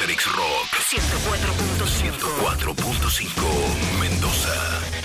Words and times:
Asterix 0.00 0.26
Rock 0.28 0.70
104.5 0.78 2.24
104.5 2.40 3.98
Mendoza. 3.98 4.99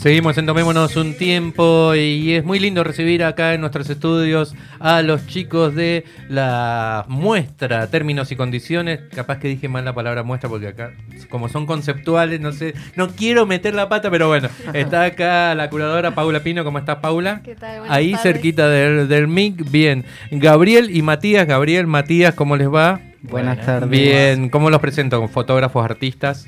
Seguimos 0.00 0.38
en 0.38 0.46
Tomémonos 0.46 0.96
un 0.96 1.12
tiempo 1.12 1.94
y 1.94 2.32
es 2.32 2.42
muy 2.42 2.58
lindo 2.58 2.82
recibir 2.82 3.22
acá 3.22 3.52
en 3.52 3.60
nuestros 3.60 3.90
estudios 3.90 4.54
a 4.78 5.02
los 5.02 5.26
chicos 5.26 5.74
de 5.74 6.06
la 6.26 7.04
muestra, 7.06 7.86
términos 7.88 8.32
y 8.32 8.36
condiciones. 8.36 9.00
Capaz 9.14 9.40
que 9.40 9.48
dije 9.48 9.68
mal 9.68 9.84
la 9.84 9.94
palabra 9.94 10.22
muestra 10.22 10.48
porque 10.48 10.68
acá, 10.68 10.92
como 11.28 11.50
son 11.50 11.66
conceptuales, 11.66 12.40
no 12.40 12.52
sé, 12.52 12.72
no 12.96 13.08
quiero 13.08 13.44
meter 13.44 13.74
la 13.74 13.90
pata, 13.90 14.10
pero 14.10 14.26
bueno, 14.26 14.48
está 14.72 15.04
acá 15.04 15.54
la 15.54 15.68
curadora 15.68 16.14
Paula 16.14 16.42
Pino. 16.42 16.64
¿Cómo 16.64 16.78
estás, 16.78 16.96
Paula? 16.96 17.42
¿Qué 17.44 17.54
tal? 17.54 17.80
Buenas 17.80 17.94
Ahí 17.94 18.12
tardes. 18.12 18.22
cerquita 18.22 18.70
del, 18.70 19.06
del 19.06 19.28
mic, 19.28 19.70
bien. 19.70 20.06
Gabriel 20.30 20.96
y 20.96 21.02
Matías, 21.02 21.46
Gabriel, 21.46 21.86
Matías, 21.86 22.34
¿cómo 22.34 22.56
les 22.56 22.72
va? 22.72 23.02
Buenas 23.20 23.66
tardes. 23.66 23.90
Bien, 23.90 24.48
¿cómo 24.48 24.70
los 24.70 24.80
presento? 24.80 25.28
¿Fotógrafos, 25.28 25.84
artistas? 25.84 26.46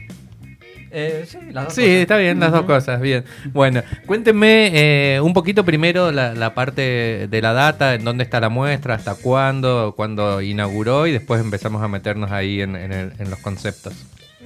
Eh, 0.94 1.24
sí, 1.26 1.38
las 1.52 1.64
dos 1.66 1.74
Sí, 1.74 1.80
cosas. 1.82 1.96
está 1.96 2.16
bien, 2.18 2.38
las 2.40 2.52
dos 2.52 2.62
cosas, 2.66 3.00
bien. 3.00 3.24
Bueno, 3.52 3.82
cuéntenme 4.06 4.70
eh, 5.14 5.20
un 5.20 5.32
poquito 5.32 5.64
primero 5.64 6.12
la, 6.12 6.34
la 6.34 6.54
parte 6.54 7.28
de 7.28 7.42
la 7.42 7.52
data, 7.54 7.94
en 7.94 8.04
dónde 8.04 8.24
está 8.24 8.40
la 8.40 8.50
muestra, 8.50 8.94
hasta 8.94 9.14
cuándo, 9.14 9.94
cuándo 9.96 10.42
inauguró 10.42 11.06
y 11.06 11.12
después 11.12 11.40
empezamos 11.40 11.82
a 11.82 11.88
meternos 11.88 12.30
ahí 12.30 12.60
en, 12.60 12.76
en 12.76 12.92
el- 12.92 13.12
en 13.18 13.30
los 13.30 13.38
conceptos. 13.38 13.94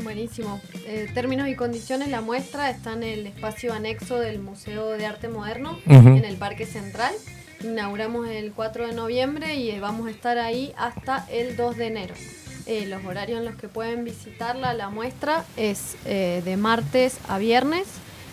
Buenísimo. 0.02 0.60
Eh, 0.86 1.09
términos 1.14 1.48
y 1.48 1.55
condiciones, 1.55 2.09
la 2.09 2.20
muestra 2.20 2.69
está 2.70 2.92
en 2.92 3.02
el 3.02 3.27
espacio 3.27 3.72
anexo 3.72 4.19
del 4.20 4.38
Museo 4.38 4.88
de 4.91 5.06
Arte 5.06 5.28
Moderno, 5.28 5.78
en 5.86 6.24
el 6.24 6.36
Parque 6.36 6.66
Central. 6.66 7.12
Inauguramos 7.64 8.28
el 8.28 8.52
4 8.52 8.86
de 8.88 8.92
noviembre 8.92 9.56
y 9.56 9.80
vamos 9.80 10.06
a 10.06 10.10
estar 10.10 10.36
ahí 10.38 10.72
hasta 10.77 11.27
el 11.33 11.56
2 11.56 11.77
de 11.78 11.86
enero. 11.86 12.14
Eh, 12.67 12.86
los 12.86 13.05
horarios 13.05 13.39
en 13.39 13.45
los 13.45 13.55
que 13.55 13.69
pueden 13.69 14.05
visitarla, 14.05 14.75
la 14.75 14.89
muestra, 14.91 15.45
es 15.56 15.97
eh, 16.05 16.42
de 16.45 16.56
martes 16.56 17.19
a 17.28 17.39
viernes, 17.39 17.86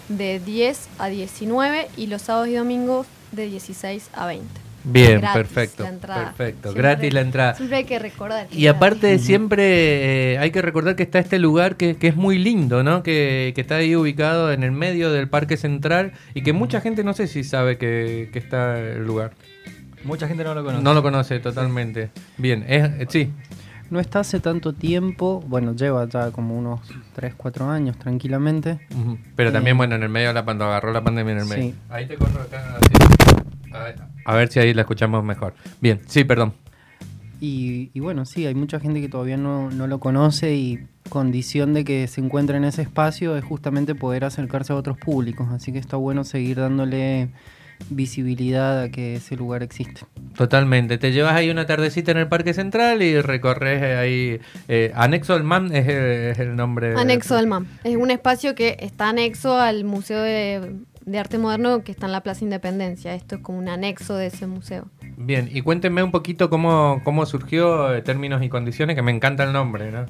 de 0.09 0.39
10 0.39 0.89
a 0.97 1.07
19 1.07 1.87
y 1.97 2.07
los 2.07 2.23
sábados 2.23 2.47
y 2.49 2.55
domingos 2.55 3.05
de 3.31 3.45
16 3.47 4.09
a 4.13 4.25
20. 4.25 4.45
Bien, 4.85 5.21
Gratis 5.21 5.33
perfecto, 5.33 5.83
la 5.83 5.89
entrada. 5.89 6.23
perfecto, 6.25 6.61
Siempre- 6.71 6.81
gratis 6.81 7.13
la 7.13 7.21
entrada. 7.21 7.53
Siempre 7.55 7.77
hay 7.77 7.83
que 7.85 7.99
recordar. 7.99 8.47
que 8.47 8.57
Y 8.59 8.67
aparte 8.67 9.07
gratis. 9.11 9.25
siempre 9.25 10.33
eh, 10.33 10.37
hay 10.39 10.51
que 10.51 10.61
recordar 10.61 10.95
que 10.97 11.03
está 11.03 11.19
este 11.19 11.39
lugar 11.39 11.77
que, 11.77 11.95
que 11.95 12.07
es 12.09 12.15
muy 12.17 12.37
lindo, 12.37 12.83
¿no? 12.83 13.01
Que, 13.01 13.53
que 13.55 13.61
está 13.61 13.77
ahí 13.77 13.95
ubicado 13.95 14.51
en 14.51 14.61
el 14.63 14.73
medio 14.73 15.09
del 15.11 15.29
Parque 15.29 15.55
Central 15.55 16.11
y 16.33 16.41
que 16.41 16.51
mucha 16.51 16.81
gente 16.81 17.05
no 17.05 17.13
sé 17.13 17.27
si 17.27 17.45
sabe 17.45 17.77
que, 17.77 18.29
que 18.33 18.39
está 18.39 18.77
el 18.77 19.05
lugar. 19.05 19.31
Mucha 20.03 20.27
gente 20.27 20.43
no 20.43 20.53
lo 20.53 20.65
conoce. 20.65 20.83
No 20.83 20.93
lo 20.93 21.01
conoce 21.01 21.39
totalmente. 21.39 22.09
Bien, 22.37 22.65
es, 22.67 22.83
eh, 22.83 23.05
sí. 23.09 23.29
No 23.93 23.99
está 23.99 24.21
hace 24.21 24.39
tanto 24.39 24.73
tiempo, 24.73 25.43
bueno, 25.47 25.75
lleva 25.75 26.09
ya 26.09 26.31
como 26.31 26.57
unos 26.57 26.79
3, 27.13 27.35
4 27.37 27.69
años 27.69 27.95
tranquilamente. 27.99 28.79
Pero 29.35 29.51
también, 29.51 29.75
Eh, 29.75 29.77
bueno, 29.77 29.93
en 29.93 30.01
el 30.01 30.09
medio 30.09 30.29
de 30.29 30.33
la 30.33 30.43
cuando 30.43 30.65
agarró 30.65 30.91
la 30.91 31.03
pandemia 31.03 31.33
en 31.33 31.39
el 31.41 31.45
medio. 31.45 31.63
Sí. 31.65 31.75
Ahí 31.91 32.07
te 32.07 32.15
corro 32.15 32.41
acá. 32.41 32.75
así. 32.77 33.71
A 33.71 33.83
ver, 33.83 33.95
a 34.25 34.35
ver 34.35 34.47
si 34.51 34.59
ahí 34.59 34.73
la 34.73 34.81
escuchamos 34.81 35.23
mejor. 35.23 35.53
Bien, 35.79 36.01
sí, 36.07 36.23
perdón. 36.23 36.53
Y, 37.39 37.91
y 37.93 37.99
bueno, 37.99 38.25
sí, 38.25 38.47
hay 38.47 38.55
mucha 38.55 38.79
gente 38.79 38.99
que 38.99 39.09
todavía 39.09 39.37
no, 39.37 39.69
no 39.69 39.85
lo 39.85 39.99
conoce 39.99 40.55
y 40.55 40.87
condición 41.09 41.75
de 41.75 41.83
que 41.85 42.07
se 42.07 42.19
encuentre 42.19 42.57
en 42.57 42.63
ese 42.63 42.81
espacio 42.81 43.37
es 43.37 43.43
justamente 43.43 43.93
poder 43.93 44.25
acercarse 44.25 44.73
a 44.73 44.75
otros 44.75 44.97
públicos. 44.97 45.49
Así 45.51 45.71
que 45.71 45.77
está 45.77 45.97
bueno 45.97 46.23
seguir 46.23 46.57
dándole 46.57 47.29
visibilidad 47.89 48.81
a 48.83 48.89
que 48.89 49.15
ese 49.15 49.35
lugar 49.35 49.63
existe. 49.63 50.01
Totalmente. 50.35 50.97
Te 50.97 51.11
llevas 51.11 51.33
ahí 51.33 51.49
una 51.49 51.65
tardecita 51.65 52.11
en 52.11 52.17
el 52.17 52.27
Parque 52.27 52.53
Central 52.53 53.01
y 53.01 53.21
recorres 53.21 53.81
ahí. 53.83 54.39
eh, 54.67 54.91
Anexo 54.95 55.33
al 55.33 55.43
MAM 55.43 55.71
es 55.73 55.87
el, 55.87 56.03
es 56.31 56.39
el 56.39 56.55
nombre. 56.55 56.95
Anexo 56.95 57.37
al 57.37 57.47
MAM. 57.47 57.67
Es 57.83 57.95
un 57.95 58.11
espacio 58.11 58.55
que 58.55 58.77
está 58.79 59.09
anexo 59.09 59.57
al 59.59 59.83
Museo 59.83 60.21
de, 60.21 60.75
de 61.05 61.19
Arte 61.19 61.37
Moderno 61.37 61.83
que 61.83 61.91
está 61.91 62.07
en 62.07 62.13
la 62.13 62.21
Plaza 62.21 62.43
Independencia. 62.43 63.13
Esto 63.13 63.35
es 63.35 63.41
como 63.41 63.59
un 63.59 63.69
anexo 63.69 64.15
de 64.15 64.27
ese 64.27 64.47
museo. 64.47 64.87
Bien, 65.15 65.47
y 65.53 65.61
cuéntenme 65.61 66.01
un 66.01 66.09
poquito 66.11 66.49
cómo, 66.49 67.01
cómo 67.03 67.25
surgió 67.27 67.93
eh, 67.93 68.01
términos 68.01 68.41
y 68.41 68.49
condiciones, 68.49 68.95
que 68.95 69.03
me 69.03 69.11
encanta 69.11 69.43
el 69.43 69.53
nombre, 69.53 69.91
¿no? 69.91 70.05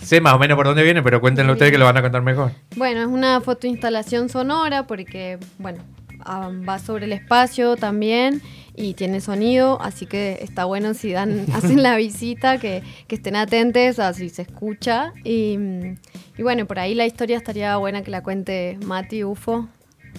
sé 0.00 0.22
más 0.22 0.32
o 0.32 0.38
menos 0.38 0.56
por 0.56 0.66
dónde 0.66 0.82
viene, 0.82 1.02
pero 1.02 1.20
cuéntenlo 1.20 1.52
ustedes 1.52 1.70
que 1.70 1.78
lo 1.78 1.84
van 1.84 1.98
a 1.98 2.02
contar 2.02 2.22
mejor. 2.22 2.52
Bueno, 2.76 3.02
es 3.02 3.06
una 3.06 3.42
fotoinstalación 3.42 4.30
sonora 4.30 4.86
porque, 4.86 5.38
bueno, 5.58 5.82
va 6.24 6.78
sobre 6.78 7.06
el 7.06 7.12
espacio 7.12 7.76
también 7.76 8.42
y 8.74 8.94
tiene 8.94 9.20
sonido, 9.20 9.80
así 9.82 10.06
que 10.06 10.38
está 10.42 10.64
bueno 10.64 10.94
si 10.94 11.12
dan, 11.12 11.46
hacen 11.54 11.82
la 11.82 11.96
visita, 11.96 12.58
que, 12.58 12.82
que 13.06 13.16
estén 13.16 13.36
atentos 13.36 13.98
a 13.98 14.12
si 14.12 14.28
se 14.28 14.42
escucha. 14.42 15.12
Y, 15.24 15.58
y 16.38 16.42
bueno, 16.42 16.66
por 16.66 16.78
ahí 16.78 16.94
la 16.94 17.06
historia 17.06 17.36
estaría 17.36 17.76
buena 17.76 18.02
que 18.02 18.10
la 18.10 18.22
cuente 18.22 18.78
Mati 18.84 19.24
Ufo 19.24 19.68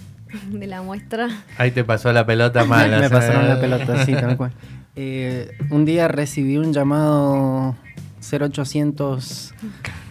de 0.52 0.68
la 0.68 0.82
muestra. 0.82 1.30
Ahí 1.58 1.72
te 1.72 1.84
pasó 1.84 2.12
la 2.12 2.26
pelota 2.26 2.66
mala. 2.66 3.10
Pasaron 3.10 3.48
la 3.48 3.60
pelota, 3.60 4.06
sí, 4.06 4.14
tal 4.14 4.38
cual. 4.38 4.52
Eh, 4.96 5.58
un 5.70 5.86
día 5.86 6.08
recibí 6.08 6.58
un 6.58 6.74
llamado 6.74 7.76
0800 8.22 9.54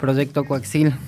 Proyecto 0.01 0.45
Coaxil. 0.45 0.95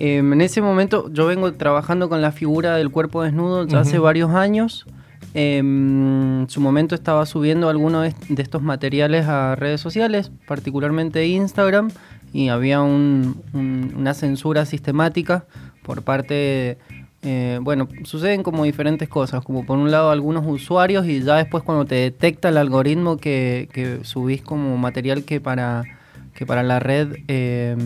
Em, 0.00 0.32
en 0.32 0.40
ese 0.40 0.60
momento 0.60 1.10
yo 1.12 1.26
vengo 1.26 1.52
trabajando 1.54 2.08
con 2.08 2.22
la 2.22 2.30
figura 2.32 2.76
del 2.76 2.90
cuerpo 2.90 3.22
desnudo 3.22 3.66
ya 3.66 3.80
hace 3.80 3.98
varios 3.98 4.30
años. 4.34 4.86
Em, 5.34 6.42
en 6.42 6.46
su 6.48 6.60
momento 6.60 6.94
estaba 6.94 7.26
subiendo 7.26 7.68
algunos 7.68 8.02
de 8.04 8.14
de 8.28 8.42
estos 8.42 8.62
materiales 8.62 9.26
a 9.26 9.56
redes 9.56 9.80
sociales, 9.80 10.30
particularmente 10.46 11.26
Instagram, 11.26 11.90
y 12.32 12.48
había 12.48 12.80
un- 12.82 13.42
un- 13.52 13.92
una 13.96 14.14
censura 14.14 14.64
sistemática 14.66 15.46
por 15.82 16.02
parte 16.02 16.78
eh, 17.22 17.58
bueno, 17.62 17.88
suceden 18.04 18.42
como 18.42 18.64
diferentes 18.64 19.08
cosas, 19.08 19.42
como 19.44 19.66
por 19.66 19.76
un 19.76 19.90
lado 19.90 20.10
algunos 20.10 20.46
usuarios 20.46 21.06
y 21.06 21.20
ya 21.20 21.36
después 21.36 21.64
cuando 21.64 21.84
te 21.84 21.96
detecta 21.96 22.48
el 22.48 22.56
algoritmo 22.56 23.16
que, 23.16 24.00
subís 24.02 24.42
como 24.42 24.76
material 24.76 25.24
que 25.24 25.40
para, 25.40 25.84
que 26.34 26.46
para 26.46 26.62
la 26.62 26.78
red 26.78 27.16
eh, 27.26 27.76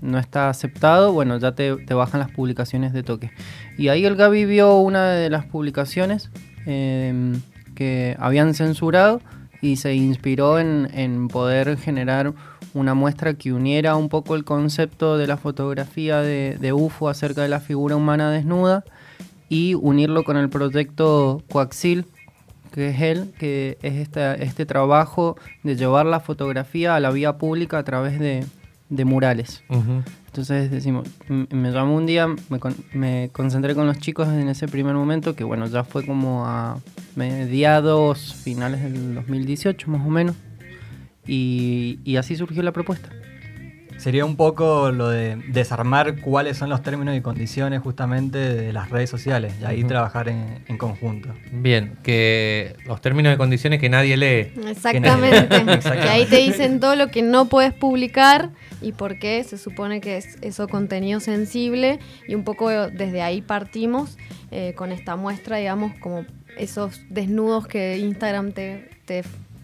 no 0.00 0.18
está 0.18 0.48
aceptado, 0.48 1.12
bueno, 1.12 1.38
ya 1.38 1.52
te, 1.52 1.76
te 1.76 1.94
bajan 1.94 2.20
las 2.20 2.32
publicaciones 2.32 2.92
de 2.92 3.04
toque. 3.04 3.30
Y 3.78 3.88
ahí 3.88 4.04
el 4.04 4.16
Gaby 4.16 4.46
vio 4.46 4.76
una 4.78 5.10
de 5.12 5.30
las 5.30 5.44
publicaciones 5.46 6.30
eh, 6.66 7.34
que 7.76 8.16
habían 8.18 8.52
censurado 8.54 9.20
y 9.60 9.76
se 9.76 9.94
inspiró 9.94 10.58
en, 10.58 10.88
en 10.92 11.28
poder 11.28 11.76
generar 11.76 12.34
una 12.74 12.94
muestra 12.94 13.34
que 13.34 13.52
uniera 13.52 13.96
un 13.96 14.08
poco 14.08 14.34
el 14.34 14.44
concepto 14.44 15.16
de 15.18 15.26
la 15.26 15.36
fotografía 15.36 16.20
de, 16.20 16.56
de 16.60 16.72
UFO 16.72 17.08
acerca 17.08 17.42
de 17.42 17.48
la 17.48 17.60
figura 17.60 17.96
humana 17.96 18.30
desnuda 18.30 18.84
y 19.48 19.74
unirlo 19.74 20.24
con 20.24 20.36
el 20.36 20.48
proyecto 20.48 21.42
Coaxil, 21.50 22.06
que 22.72 22.88
es 22.88 23.00
él, 23.02 23.32
que 23.38 23.76
es 23.82 23.94
esta- 23.96 24.34
este 24.34 24.64
trabajo 24.64 25.36
de 25.62 25.76
llevar 25.76 26.06
la 26.06 26.20
fotografía 26.20 26.96
a 26.96 27.00
la 27.00 27.10
vía 27.10 27.36
pública 27.36 27.76
a 27.78 27.82
través 27.84 28.18
de, 28.18 28.46
de 28.88 29.04
murales. 29.04 29.62
Ujú. 29.68 30.02
Entonces 30.26 30.70
decimos, 30.70 31.06
me 31.28 31.70
llamó 31.72 31.94
un 31.94 32.06
día, 32.06 32.26
me, 32.48 32.58
con- 32.58 32.74
me 32.94 33.28
concentré 33.34 33.74
con 33.74 33.86
los 33.86 33.98
chicos 33.98 34.28
en 34.28 34.48
ese 34.48 34.66
primer 34.66 34.94
momento, 34.94 35.34
que 35.36 35.44
bueno, 35.44 35.66
ya 35.66 35.84
fue 35.84 36.06
como 36.06 36.46
a 36.46 36.78
mediados, 37.14 38.34
finales 38.34 38.82
del 38.82 39.14
2018 39.16 39.90
más 39.90 40.06
o 40.06 40.10
menos, 40.10 40.36
y, 41.26 42.00
y 42.04 42.16
así 42.16 42.36
surgió 42.36 42.62
la 42.62 42.72
propuesta. 42.72 43.10
Sería 44.02 44.24
un 44.24 44.34
poco 44.34 44.90
lo 44.90 45.10
de 45.10 45.36
desarmar 45.50 46.20
cuáles 46.20 46.56
son 46.56 46.68
los 46.70 46.82
términos 46.82 47.16
y 47.16 47.20
condiciones 47.20 47.80
justamente 47.82 48.38
de 48.38 48.72
las 48.72 48.90
redes 48.90 49.08
sociales 49.08 49.54
y 49.60 49.64
ahí 49.64 49.84
trabajar 49.84 50.28
en, 50.28 50.64
en 50.66 50.76
conjunto. 50.76 51.28
Bien, 51.52 51.96
que 52.02 52.74
los 52.84 53.00
términos 53.00 53.32
y 53.32 53.36
condiciones 53.36 53.78
que 53.78 53.88
nadie 53.88 54.16
lee. 54.16 54.60
Exactamente. 54.68 55.54
Exactamente. 55.72 56.04
Y 56.04 56.08
ahí 56.08 56.26
te 56.26 56.38
dicen 56.38 56.80
todo 56.80 56.96
lo 56.96 57.12
que 57.12 57.22
no 57.22 57.44
puedes 57.44 57.72
publicar 57.74 58.50
y 58.80 58.90
por 58.90 59.20
qué 59.20 59.44
se 59.44 59.56
supone 59.56 60.00
que 60.00 60.16
es 60.16 60.36
eso 60.40 60.66
contenido 60.66 61.20
sensible 61.20 62.00
y 62.26 62.34
un 62.34 62.42
poco 62.42 62.70
desde 62.70 63.22
ahí 63.22 63.40
partimos 63.40 64.18
eh, 64.50 64.74
con 64.74 64.90
esta 64.90 65.14
muestra, 65.14 65.58
digamos, 65.58 65.96
como 66.00 66.26
esos 66.58 67.02
desnudos 67.08 67.68
que 67.68 67.98
Instagram 67.98 68.50
te, 68.50 68.90
te 69.04 69.22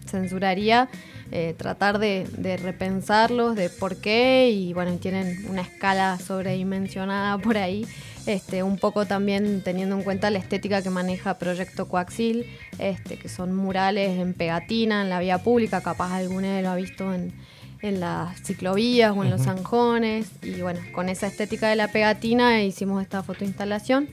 censuraría, 0.09 0.89
eh, 1.31 1.53
tratar 1.57 1.99
de, 1.99 2.27
de 2.37 2.57
repensarlos, 2.57 3.55
de 3.55 3.69
por 3.69 3.97
qué 3.97 4.49
y 4.51 4.73
bueno, 4.73 4.95
tienen 4.97 5.45
una 5.49 5.61
escala 5.61 6.17
sobredimensionada 6.19 7.37
por 7.37 7.57
ahí. 7.57 7.85
Este, 8.25 8.61
un 8.63 8.77
poco 8.77 9.05
también 9.05 9.63
teniendo 9.63 9.95
en 9.95 10.03
cuenta 10.03 10.29
la 10.29 10.39
estética 10.39 10.81
que 10.81 10.89
maneja 10.89 11.39
Proyecto 11.39 11.87
Coaxil, 11.87 12.45
este, 12.77 13.17
que 13.17 13.29
son 13.29 13.55
murales 13.55 14.19
en 14.19 14.33
pegatina, 14.33 15.01
en 15.01 15.09
la 15.09 15.19
vía 15.19 15.39
pública, 15.39 15.81
capaz 15.81 16.13
alguno 16.13 16.61
lo 16.61 16.69
ha 16.69 16.75
visto 16.75 17.13
en, 17.13 17.33
en 17.81 17.99
las 17.99 18.41
ciclovías 18.43 19.15
o 19.15 19.23
en 19.23 19.31
los 19.31 19.41
zanjones. 19.41 20.29
Y 20.43 20.61
bueno, 20.61 20.79
con 20.91 21.09
esa 21.09 21.27
estética 21.27 21.69
de 21.69 21.75
la 21.75 21.87
pegatina 21.87 22.61
hicimos 22.61 23.01
esta 23.01 23.23
fotoinstalación 23.23 24.09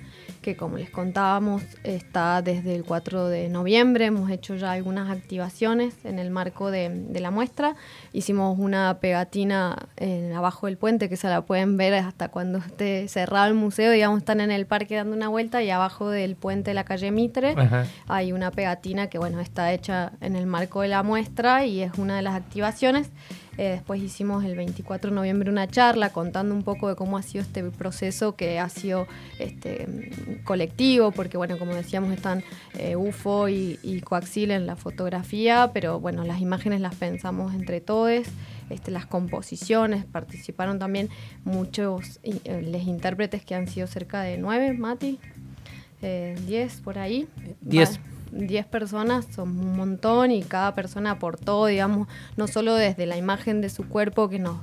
que 0.47 0.55
como 0.55 0.77
les 0.77 0.91
contábamos 0.91 1.65
está 1.83 2.41
desde 2.41 2.77
el 2.77 2.85
4 2.85 3.27
de 3.27 3.49
noviembre, 3.49 4.05
hemos 4.05 4.31
hecho 4.31 4.55
ya 4.55 4.71
algunas 4.71 5.11
activaciones 5.11 5.93
en 6.05 6.21
el 6.21 6.31
marco 6.31 6.71
de, 6.71 6.89
de 6.89 7.19
la 7.19 7.33
muestra, 7.33 7.75
hicimos 8.13 8.57
una 8.57 8.99
pegatina 9.01 9.89
en, 9.97 10.33
abajo 10.35 10.69
del 10.69 10.77
puente 10.77 11.09
que 11.09 11.17
se 11.17 11.29
la 11.29 11.41
pueden 11.41 11.77
ver 11.77 11.95
hasta 11.95 12.29
cuando 12.29 12.59
esté 12.59 13.09
cerrado 13.09 13.49
el 13.49 13.55
museo, 13.55 13.91
digamos 13.91 14.19
están 14.19 14.41
en 14.41 14.53
el 14.53 14.67
parque 14.67 14.95
dando 14.95 15.17
una 15.17 15.27
vuelta 15.27 15.65
y 15.65 15.71
abajo 15.71 16.11
del 16.11 16.37
puente 16.37 16.71
de 16.71 16.75
la 16.75 16.85
calle 16.85 17.11
Mitre 17.11 17.55
Ajá. 17.57 17.85
hay 18.07 18.33
una 18.33 18.53
pegatina 18.53 19.09
que 19.09 19.19
bueno 19.19 19.41
está 19.41 19.73
hecha 19.73 20.13
en 20.21 20.37
el 20.37 20.47
marco 20.47 20.83
de 20.83 20.89
la 20.89 21.03
muestra 21.03 21.67
y 21.67 21.81
es 21.83 21.99
una 21.99 22.15
de 22.15 22.23
las 22.23 22.37
activaciones. 22.37 23.11
Eh, 23.59 23.71
después 23.71 24.03
hicimos 24.03 24.45
el 24.45 24.57
24 24.57 25.11
de 25.11 25.17
noviembre 25.17 25.51
una 25.51 25.67
charla 25.67 26.11
contando 26.11 26.55
un 26.55 26.63
poco 26.63 26.89
de 26.89 26.97
cómo 26.97 27.17
ha 27.17 27.23
sido 27.23 27.43
este 27.43 27.63
proceso 27.65 28.37
que 28.37 28.59
ha 28.59 28.69
sido 28.69 29.07
este, 29.39 30.11
colectivo, 30.45 31.11
porque 31.11 31.37
bueno, 31.37 31.59
como 31.59 31.75
decíamos, 31.75 32.13
están 32.13 32.45
eh, 32.79 32.97
UFO 32.97 33.49
y, 33.49 33.79
y 33.83 34.01
Coaxil 34.01 34.51
en 34.51 34.67
la 34.67 34.77
fotografía, 34.77 35.71
pero 35.73 36.01
bueno, 36.01 36.25
las 36.25 36.41
imágenes 36.41 36.81
las 36.81 36.95
pensamos 36.95 37.55
entre 37.55 37.81
todos. 37.81 38.27
Este, 38.69 38.91
las 38.91 39.07
composiciones, 39.07 40.05
participaron 40.05 40.79
también 40.79 41.09
muchos 41.45 42.19
eh, 42.25 42.63
les 42.63 42.87
intérpretes 42.87 43.45
que 43.45 43.55
han 43.55 43.69
sido 43.69 43.87
cerca 43.87 44.23
de 44.23 44.39
nueve, 44.39 44.73
Mati, 44.73 45.21
eh, 46.03 46.37
diez 46.47 46.81
por 46.81 46.99
ahí. 46.99 47.29
Diez. 47.61 48.01
10 48.33 48.67
personas 48.67 49.27
son 49.35 49.59
un 49.59 49.77
montón 49.77 50.31
y 50.31 50.43
cada 50.43 50.75
persona 50.75 51.13
aportó, 51.13 51.67
digamos, 51.67 52.09
no 52.37 52.47
solo 52.47 52.75
desde 52.75 53.07
la 53.07 53.17
imagen 53.17 53.61
de 53.61 53.69
su 53.69 53.89
cuerpo 53.89 54.29
que 54.29 54.39
nos, 54.39 54.59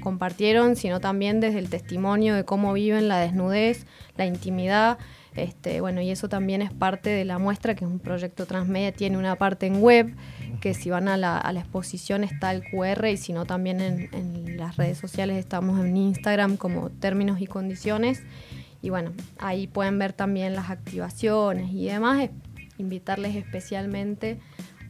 compartieron, 0.00 0.76
sino 0.76 1.00
también 1.00 1.40
desde 1.40 1.58
el 1.58 1.68
testimonio 1.68 2.34
de 2.34 2.44
cómo 2.44 2.72
viven 2.72 3.08
la 3.08 3.18
desnudez, 3.18 3.86
la 4.16 4.26
intimidad. 4.26 4.98
Este, 5.34 5.80
bueno, 5.80 6.00
y 6.00 6.10
eso 6.10 6.28
también 6.28 6.62
es 6.62 6.72
parte 6.72 7.10
de 7.10 7.24
la 7.24 7.38
muestra, 7.38 7.74
que 7.74 7.84
es 7.84 7.90
un 7.90 7.98
proyecto 7.98 8.46
transmedia, 8.46 8.92
tiene 8.92 9.18
una 9.18 9.36
parte 9.36 9.66
en 9.66 9.80
web, 9.80 10.14
que 10.60 10.74
si 10.74 10.90
van 10.90 11.08
a 11.08 11.16
la, 11.16 11.38
a 11.38 11.52
la 11.52 11.60
exposición 11.60 12.22
está 12.22 12.52
el 12.52 12.62
QR 12.62 13.06
y 13.08 13.16
si 13.16 13.32
no 13.32 13.44
también 13.44 13.80
en, 13.80 14.08
en 14.12 14.56
las 14.56 14.76
redes 14.76 14.98
sociales 14.98 15.36
estamos 15.38 15.84
en 15.84 15.96
Instagram 15.96 16.56
como 16.56 16.90
términos 16.90 17.40
y 17.40 17.46
condiciones. 17.46 18.22
Y 18.84 18.90
bueno, 18.90 19.12
ahí 19.38 19.66
pueden 19.66 19.98
ver 19.98 20.12
también 20.12 20.54
las 20.54 20.68
activaciones 20.68 21.72
y 21.72 21.86
demás. 21.86 22.28
Es- 22.74 22.80
Invitarles 22.80 23.36
especialmente 23.36 24.38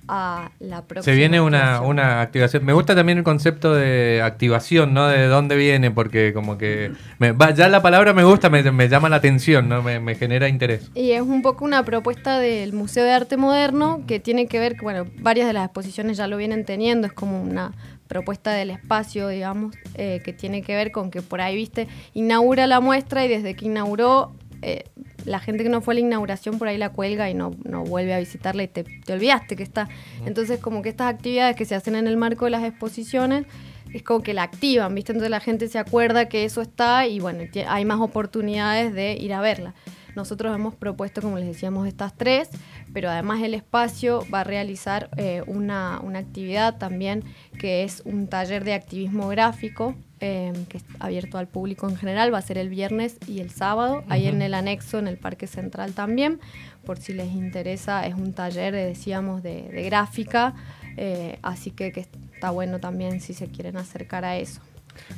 a 0.06 0.50
la 0.60 0.82
próxima. 0.82 1.12
Se 1.14 1.16
viene 1.18 1.40
una, 1.40 1.60
activación. 1.76 1.90
una 1.90 2.20
activación. 2.20 2.64
Me 2.66 2.72
gusta 2.74 2.94
también 2.94 3.16
el 3.18 3.24
concepto 3.24 3.74
de 3.74 4.20
activación, 4.22 4.92
¿no? 4.92 5.08
De 5.08 5.26
dónde 5.28 5.56
viene, 5.56 5.90
porque 5.90 6.34
como 6.34 6.58
que... 6.58 6.92
me- 7.18 7.32
va, 7.32 7.52
ya 7.52 7.68
la 7.70 7.80
palabra 7.80 8.12
me 8.12 8.22
gusta, 8.22 8.50
me, 8.50 8.62
me 8.70 8.88
llama 8.90 9.08
la 9.08 9.16
atención, 9.16 9.66
¿no? 9.68 9.82
Me, 9.82 10.00
me 10.00 10.14
genera 10.14 10.46
interés. 10.48 10.90
Y 10.94 11.12
es 11.12 11.22
un 11.22 11.40
poco 11.40 11.64
una 11.64 11.84
propuesta 11.84 12.38
del 12.38 12.74
Museo 12.74 13.02
de 13.02 13.12
Arte 13.12 13.38
Moderno 13.38 14.02
que 14.06 14.20
tiene 14.20 14.46
que 14.46 14.58
ver, 14.58 14.76
bueno, 14.82 15.06
varias 15.20 15.46
de 15.46 15.54
las 15.54 15.64
exposiciones 15.64 16.18
ya 16.18 16.26
lo 16.26 16.36
vienen 16.36 16.66
teniendo, 16.66 17.06
es 17.06 17.14
como 17.14 17.42
una 17.42 17.72
propuesta 18.06 18.52
del 18.52 18.68
espacio, 18.70 19.28
digamos, 19.28 19.74
eh, 19.94 20.20
que 20.22 20.34
tiene 20.34 20.60
que 20.60 20.74
ver 20.76 20.92
con 20.92 21.10
que 21.10 21.22
por 21.22 21.40
ahí, 21.40 21.56
viste, 21.56 21.88
inaugura 22.12 22.66
la 22.66 22.80
muestra 22.80 23.24
y 23.24 23.28
desde 23.28 23.54
que 23.54 23.64
inauguró, 23.64 24.34
eh, 24.64 24.84
la 25.24 25.40
gente 25.40 25.62
que 25.62 25.68
no 25.68 25.80
fue 25.80 25.94
a 25.94 25.96
la 25.96 26.00
inauguración 26.00 26.58
por 26.58 26.68
ahí 26.68 26.78
la 26.78 26.90
cuelga 26.90 27.30
y 27.30 27.34
no, 27.34 27.52
no 27.64 27.84
vuelve 27.84 28.14
a 28.14 28.18
visitarla 28.18 28.62
y 28.62 28.68
te, 28.68 28.84
te 28.84 29.12
olvidaste 29.12 29.56
que 29.56 29.62
está. 29.62 29.88
Entonces, 30.26 30.58
como 30.60 30.82
que 30.82 30.88
estas 30.88 31.12
actividades 31.12 31.56
que 31.56 31.64
se 31.64 31.74
hacen 31.74 31.94
en 31.94 32.06
el 32.06 32.16
marco 32.16 32.44
de 32.46 32.50
las 32.50 32.64
exposiciones 32.64 33.46
es 33.92 34.02
como 34.02 34.22
que 34.22 34.34
la 34.34 34.42
activan, 34.42 34.94
¿viste? 34.94 35.12
Entonces 35.12 35.30
la 35.30 35.40
gente 35.40 35.68
se 35.68 35.78
acuerda 35.78 36.28
que 36.28 36.44
eso 36.44 36.62
está 36.62 37.06
y 37.06 37.20
bueno, 37.20 37.44
hay 37.68 37.84
más 37.84 38.00
oportunidades 38.00 38.92
de 38.92 39.14
ir 39.14 39.32
a 39.32 39.40
verla. 39.40 39.74
Nosotros 40.16 40.54
hemos 40.54 40.74
propuesto, 40.74 41.20
como 41.20 41.38
les 41.38 41.46
decíamos, 41.46 41.86
estas 41.88 42.16
tres, 42.16 42.48
pero 42.92 43.10
además 43.10 43.42
el 43.42 43.54
espacio 43.54 44.24
va 44.32 44.40
a 44.40 44.44
realizar 44.44 45.10
eh, 45.16 45.42
una, 45.46 46.00
una 46.02 46.20
actividad 46.20 46.78
también 46.78 47.24
que 47.58 47.84
es 47.84 48.02
un 48.04 48.28
taller 48.28 48.64
de 48.64 48.74
activismo 48.74 49.28
gráfico 49.28 49.94
eh, 50.20 50.52
que 50.68 50.78
es 50.78 50.84
abierto 51.00 51.38
al 51.38 51.48
público 51.48 51.88
en 51.88 51.96
general, 51.96 52.32
va 52.32 52.38
a 52.38 52.42
ser 52.42 52.58
el 52.58 52.68
viernes 52.68 53.16
y 53.26 53.40
el 53.40 53.50
sábado, 53.50 54.04
ahí 54.08 54.26
en 54.26 54.40
el 54.42 54.54
anexo, 54.54 54.98
en 54.98 55.08
el 55.08 55.16
Parque 55.16 55.46
Central 55.46 55.92
también, 55.92 56.40
por 56.84 56.98
si 56.98 57.12
les 57.12 57.32
interesa, 57.32 58.06
es 58.06 58.14
un 58.14 58.32
taller, 58.32 58.74
eh, 58.74 58.86
decíamos, 58.86 59.42
de, 59.42 59.68
de 59.68 59.82
gráfica, 59.84 60.54
eh, 60.96 61.38
así 61.42 61.70
que, 61.70 61.92
que 61.92 62.00
está 62.00 62.50
bueno 62.50 62.78
también 62.78 63.20
si 63.20 63.34
se 63.34 63.48
quieren 63.48 63.76
acercar 63.76 64.24
a 64.24 64.36
eso. 64.36 64.60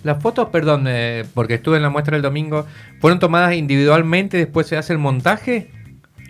Las 0.02 0.22
fotos, 0.22 0.48
perdón, 0.48 0.86
eh, 0.88 1.24
porque 1.34 1.54
estuve 1.54 1.76
en 1.76 1.82
la 1.82 1.90
muestra 1.90 2.16
el 2.16 2.22
domingo, 2.22 2.66
¿fueron 3.00 3.18
tomadas 3.18 3.54
individualmente 3.54 4.38
y 4.38 4.40
después 4.40 4.66
se 4.66 4.76
hace 4.76 4.92
el 4.94 4.98
montaje? 4.98 5.70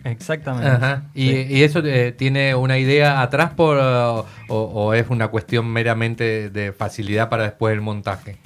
Exactamente. 0.04 0.68
Ajá. 0.68 1.04
¿Y, 1.14 1.30
Sí. 1.30 1.46
y 1.50 1.62
eso 1.62 1.80
eh, 1.84 2.12
tiene 2.12 2.54
una 2.54 2.78
idea 2.78 3.22
atrás 3.22 3.52
por, 3.54 3.76
o, 3.78 4.24
o 4.48 4.94
es 4.94 5.08
una 5.10 5.28
cuestión 5.28 5.66
meramente 5.68 6.50
de 6.50 6.72
facilidad 6.72 7.28
para 7.28 7.44
después 7.44 7.72
el 7.74 7.80
montaje? 7.80 8.36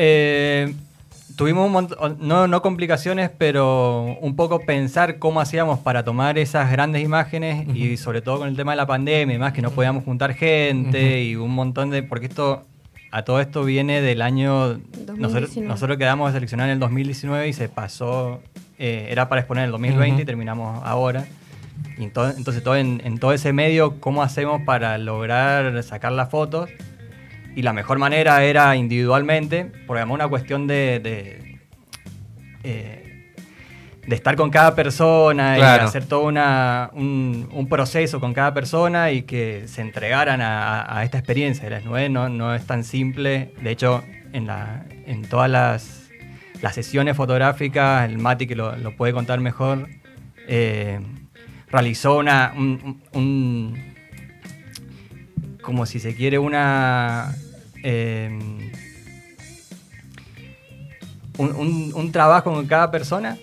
Eh, 0.00 0.74
tuvimos 1.34 1.66
un 1.66 1.72
montón, 1.72 2.16
no, 2.20 2.46
no 2.46 2.62
complicaciones, 2.62 3.30
pero 3.36 4.16
un 4.20 4.36
poco 4.36 4.60
pensar 4.60 5.18
cómo 5.18 5.40
hacíamos 5.40 5.80
para 5.80 6.04
tomar 6.04 6.38
esas 6.38 6.70
grandes 6.70 7.02
imágenes 7.02 7.66
y 7.74 7.96
sobre 7.96 8.22
todo 8.22 8.38
con 8.38 8.48
el 8.48 8.56
tema 8.56 8.72
de 8.72 8.76
la 8.76 8.86
pandemia 8.86 9.34
y 9.34 9.38
más 9.38 9.52
que 9.52 9.60
no 9.60 9.70
podíamos 9.72 10.04
juntar 10.04 10.34
gente 10.34 11.22
y 11.24 11.34
un 11.34 11.50
montón 11.52 11.90
de... 11.90 12.04
Porque 12.04 12.26
esto, 12.26 12.64
a 13.10 13.22
todo 13.22 13.40
esto 13.40 13.64
viene 13.64 14.00
del 14.00 14.22
año... 14.22 14.78
Nosotros, 14.78 15.18
2019. 15.18 15.68
nosotros 15.68 15.98
quedamos 15.98 16.32
seleccionados 16.32 16.68
en 16.68 16.74
el 16.74 16.78
2019 16.80 17.48
y 17.48 17.52
se 17.52 17.68
pasó, 17.68 18.40
eh, 18.78 19.08
era 19.10 19.28
para 19.28 19.40
exponer 19.40 19.62
en 19.62 19.66
el 19.66 19.72
2020 19.72 20.12
Ujú. 20.14 20.22
y 20.22 20.24
terminamos 20.26 20.80
ahora. 20.84 21.26
Y 21.98 22.02
ento- 22.02 22.34
entonces, 22.36 22.62
todo 22.62 22.76
en, 22.76 23.00
en 23.04 23.18
todo 23.18 23.32
ese 23.32 23.52
medio, 23.52 23.98
¿cómo 24.00 24.22
hacemos 24.22 24.62
para 24.62 24.96
lograr 24.98 25.82
sacar 25.82 26.12
las 26.12 26.30
fotos? 26.30 26.70
Y 27.56 27.62
la 27.62 27.72
mejor 27.72 27.98
manera 27.98 28.42
era 28.44 28.76
individualmente, 28.76 29.64
porque 29.86 30.00
además 30.00 30.14
una 30.14 30.28
cuestión 30.28 30.66
de, 30.66 31.00
de, 31.00 31.58
eh, 32.64 33.34
de 34.06 34.14
estar 34.14 34.36
con 34.36 34.50
cada 34.50 34.74
persona 34.74 35.56
Claro. 35.56 35.82
y 35.84 35.86
hacer 35.86 36.04
todo 36.06 36.22
una, 36.24 36.90
un, 36.92 37.48
un 37.52 37.68
proceso 37.68 38.20
con 38.20 38.32
cada 38.32 38.54
persona 38.54 39.10
y 39.10 39.22
que 39.22 39.64
se 39.66 39.80
entregaran 39.82 40.40
a, 40.40 41.02
esta 41.04 41.18
experiencia. 41.18 41.68
La 41.68 41.76
desnudez 41.76 42.10
no, 42.10 42.28
no 42.28 42.54
es 42.54 42.64
tan 42.66 42.84
simple. 42.84 43.52
De 43.60 43.70
hecho, 43.70 44.04
en, 44.32 44.46
la, 44.46 44.84
en 45.06 45.22
todas 45.22 45.50
las, 45.50 46.08
las 46.62 46.74
sesiones 46.74 47.16
fotográficas, 47.16 48.08
el 48.08 48.18
Mati 48.18 48.46
que 48.46 48.54
lo, 48.56 48.76
lo 48.76 48.96
puede 48.96 49.12
contar 49.12 49.40
mejor, 49.40 49.88
eh, 50.46 51.00
realizó 51.70 52.16
una, 52.18 52.52
un- 52.56 53.02
un- 53.12 53.87
como 55.68 55.84
si 55.84 56.00
se 56.00 56.14
quiere 56.14 56.38
una 56.38 57.36
eh, 57.84 58.30
un, 61.36 61.52
un- 61.54 61.92
un 61.94 62.10
trabajo 62.10 62.50
con 62.54 62.66
cada 62.66 62.90
persona 62.90 63.36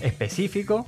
específico 0.00 0.84